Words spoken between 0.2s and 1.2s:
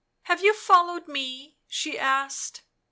"Have you followed